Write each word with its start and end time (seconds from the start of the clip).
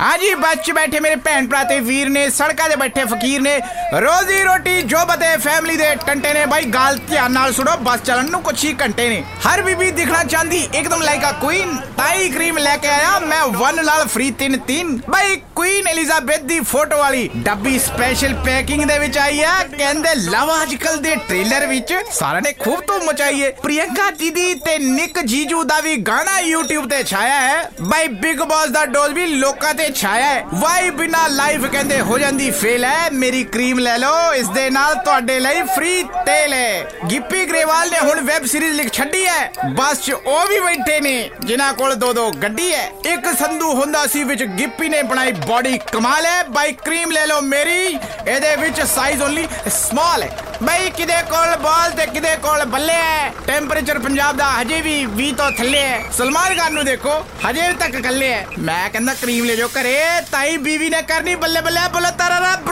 ਹਾਂਜੀ 0.00 0.34
ਬੱਚ 0.34 0.70
ਬੈਠੇ 0.70 1.00
ਮੇਰੇ 1.00 1.16
ਭੈਣ 1.16 1.46
ਭਰਾ 1.48 1.62
ਤੇ 1.64 1.78
ਵੀਰ 1.80 2.08
ਨੇ, 2.08 2.28
ਸੜਕਾਂ 2.30 2.68
ਤੇ 2.68 2.76
ਬੈਠੇ 2.76 3.04
ਫਕੀਰ 3.04 3.40
ਨੇ, 3.40 3.56
ਰੋਜ਼ੀ 4.00 4.42
ਰੋਟੀ 4.44 4.80
ਜੋ 4.82 5.04
ਬਤੇ 5.06 5.36
ਫੈਮਿਲੀ 5.36 5.76
ਦੇ 5.76 5.94
ਟੰਟੇ 6.06 6.32
ਨੇ। 6.34 6.44
ਬਾਈ, 6.46 6.64
ਗੱਲ 6.74 6.98
ਧਿਆਨ 7.10 7.32
ਨਾਲ 7.32 7.52
ਸੁਣੋ, 7.52 7.76
ਬੱਸ 7.78 8.00
ਚੱਲਣ 8.00 8.30
ਨੂੰ 8.30 8.40
ਕੁਛ 8.42 8.64
ਹੀ 8.64 8.74
ਘੰਟੇ 8.80 9.08
ਨੇ। 9.08 9.22
ਹਰ 9.46 9.62
ਬੀਬੀ 9.62 9.90
ਦਿਖਣਾ 9.90 10.22
ਚਾਹੁੰਦੀ, 10.24 10.58
ਇੱਕਦਮ 10.74 11.02
ਲਾਈਕ 11.02 11.24
ਆ 11.24 11.30
ਕੁਈਨ 11.32 11.76
ਤਾਈ 11.98 12.28
ਕਰੀਮ 12.28 12.58
ਲੈ 12.58 12.76
ਕੇ 12.76 12.88
ਆਇਆ, 12.88 13.18
ਮੈਂ 13.18 13.42
ਵਨ 13.48 13.84
ਨਾਲ 13.84 14.06
ਫ੍ਰੀ 14.06 14.30
ਤਿੰਨ 14.30 14.58
ਤਿੰਨ। 14.58 14.98
ਬਾਈ 15.10 15.36
ਕੁਈਨ 15.54 15.86
ਐਲਿਜ਼ਾਬੈਥ 15.88 16.42
ਦੀ 16.42 16.58
ਫੋਟੋ 16.62 16.98
ਵਾਲੀ 16.98 17.28
ਡੱਬੀ 17.36 17.78
ਸਪੈਸ਼ਲ 17.78 18.34
ਪੈਕਿੰਗ 18.44 18.84
ਦੇ 18.84 18.98
ਵਿੱਚ 18.98 19.18
ਆਈ 19.18 19.40
ਆ। 19.42 19.52
ਕਹਿੰਦੇ, 19.76 20.14
ਲਵ 20.14 20.52
ਅੱਜਕੱਲ 20.62 20.96
ਦੇ 20.96 21.14
ਟ੍ਰੇਲਰ 21.28 21.66
ਵਿੱਚ, 21.66 21.94
ਸਾਰਿਆਂ 22.12 22.42
ਨੇ 22.42 22.52
ਖੂਬ 22.58 22.80
ਤੋਂ 22.80 23.00
ਮਚਾਈਏ 23.04 23.50
ਪ੍ਰਿਯੰਕਾ 23.62 24.10
ਦੀਦੀ 24.10 24.54
ਤੇ 24.54 24.78
ਨਿਕ 24.78 25.20
ਜੀਜੂ 25.20 25.62
ਦਾ 25.64 25.80
ਵੀ 25.80 25.96
ਗਾਣਾ 26.02 26.38
YouTube 26.42 26.88
ਤੇ 26.90 27.02
ਛਾਇਆ 27.04 27.40
ਹੈ। 27.40 27.70
ਬਾਈ 27.80 28.08
ਬਿਗ 28.08 28.42
ਬੌਸ 28.42 28.68
ਦਾ 28.70 28.84
ਡੋਜ਼ 28.86 29.14
ਵੀ 29.14 29.26
ਲੋਕਾਂ 29.26 29.74
ਤੇ 29.74 29.83
ਛਾਇਆ 29.90 30.26
ਹੈ। 30.26 30.44
ਵਾਈ 30.54 30.90
ਬਿਨਾ 30.90 31.26
ਲਾਈਫ 31.26 31.64
ਕਹਿੰਦੇ 31.64 32.00
ਹੋ 32.00 32.18
ਜਾਂਦੀ 32.18 32.50
ਫੇਲ 32.50 32.84
ਹੈ। 32.84 33.10
ਮੇਰੀ 33.12 33.44
ਕਰੀਮ 33.44 33.78
ਲੈ 33.78 33.98
ਲਓ, 33.98 34.32
ਇਸ 34.32 34.48
ਦੇ 34.48 34.70
ਨਾਲ 34.70 34.94
ਤੁਹਾਡੇ 34.94 35.40
ਲਈ 35.40 35.62
ਫ੍ਰੀ 35.62 36.02
ਤੇਲ 36.02 36.52
ਹੈ। 36.52 36.84
ਗਿੱਪੀ 37.10 37.46
ਗਰੇਵਾਲ 37.46 37.90
ਨੇ 37.90 37.98
ਹੁਣ 37.98 38.20
ਵੈਬ 38.20 38.46
ਸੀਰੀਜ਼ 38.46 38.76
ਲਿਖ 38.76 38.92
ਛੱਡੀ 38.92 39.26
ਹੈ। 39.26 39.52
ਬਸ 39.74 40.00
ਚ 40.00 40.10
ਉਹ 40.10 40.46
ਵੀ 40.46 40.60
ਬੈਠੇ 40.60 41.00
ਨੇ, 41.00 41.30
ਜਿਨ੍ਹਾਂ 41.40 41.74
ਕੋਲ 41.74 41.94
ਦੋ 41.94 42.12
ਦੋ 42.12 42.30
ਗੱਡੀ 42.30 42.74
ਹੈ। 42.74 42.90
ਇੱਕ 43.06 43.38
ਸੰਧੂ 43.38 43.74
ਹੁੰਦਾ 43.74 44.06
ਸੀ, 44.06 44.24
ਵਿੱਚ 44.24 44.44
ਗਿੱਪੀ 44.44 44.88
ਨੇ 44.88 45.02
ਬਣਾਈ 45.02 45.32
ਬਾਡੀ 45.32 45.78
ਕਮਾਲ 45.92 46.26
ਹੈ। 46.26 46.42
ਬਾਈ 46.42 46.72
ਕਰੀਮ 46.72 47.10
ਲੈ 47.10 47.26
ਲਓ 47.26 47.40
ਮੇਰੀ, 47.40 47.98
ਇਹਦੇ 48.28 48.56
ਵਿੱਚ 48.56 48.80
ਸਾਈਜ਼ 48.80 49.22
ਓਨਲੀ 49.22 49.48
ਸਮਾਲ 49.70 50.22
ਹੈ। 50.22 50.36
ਬਈ 50.63 50.89
ਕਿਦੇ 50.95 51.21
ਕੋਲ 51.29 51.55
ਬਾਲ 51.57 51.91
ਤੇ 51.91 52.05
ਕਿਦੇ 52.07 52.35
ਕੋਲ 52.41 52.63
ਬੱਲੇ 52.67 52.93
ਹੈ 52.93 53.31
ਟੈਂਪਰੇਚਰ 53.47 53.99
ਪੰਜਾਬ 53.99 54.37
ਦਾ 54.37 54.45
ਹਜੇ 54.51 54.81
ਵੀ 54.81 54.95
20 55.17 55.31
ਤੋਂ 55.37 55.51
ਥੱਲੇ 55.57 55.81
ਹੈ 55.81 56.01
ਸਲਮਾਨ 56.17 56.55
ਖਾਨ 56.57 56.73
ਨੂੰ 56.73 56.85
ਦੇਖੋ 56.85 57.13
ਹਜੇ 57.45 57.67
ਵੀ 57.67 57.73
ਤੱਕ 57.75 57.95
ਕੱਲੇ 58.03 58.33
ਹੈ 58.33 58.45
ਮੈਂ 58.59 58.89
ਕਹਿੰਦਾ 58.89 59.13
ਕਰੀਮ 59.21 59.45
ਲੈ 59.45 59.55
ਜਾਓ 59.55 59.67
ਘਰੇ 59.73 59.95
ਤਾਈ 60.31 60.57
ਬੀਵੀ 60.59 60.89
ਨੇ 60.89 61.01
ਕਰਨੀ 61.09 61.35
ਬੱਲੇ 61.37 61.61
ਬੱਲੇ 61.61 61.87
ਬੋਲਾ 61.93 62.11
ਤਾਰਾ 62.13 62.39
ਰੱਬ 62.45 62.67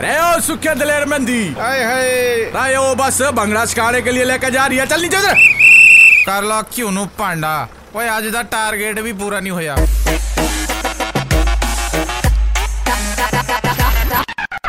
अरे 0.00 0.12
ओ 0.18 0.28
सुखे 0.42 0.72
दलेर 0.76 1.04
मेहंदी 1.06 1.40
ਹਾਏ 1.56 1.82
ਹਾਏ 1.84 2.12
अरे 2.52 2.76
वो 2.76 2.92
बस 3.00 3.18
भंगड़ा 3.38 3.64
सिखाने 3.66 4.00
के 4.00 4.12
लिए 4.12 4.24
लेकर 4.24 4.52
जा 4.52 4.64
रही 4.64 4.78
है 4.78 4.86
चल 4.88 5.02
नीचे 5.02 5.18
उधर 5.18 5.34
ਕਰ 6.26 6.42
ਲਾ 6.44 6.60
ਕਿਉਂ 6.70 6.92
ਨੂੰ 6.92 7.08
ਭਾਂਡਾ 7.18 7.52
ਓਏ 7.96 8.08
ਅੱਜ 8.16 8.28
ਦਾ 8.28 8.42
ਟਾਰਗੇਟ 8.52 9.00
ਵੀ 9.00 9.12
ਪੂਰਾ 9.14 9.40
ਨਹੀਂ 9.40 9.52
ਹੋਇਆ 9.52 9.76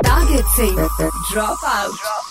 टारगेट 0.04 0.46
से 0.52 0.66
ड्रॉप 1.30 1.66
आउट 1.68 2.25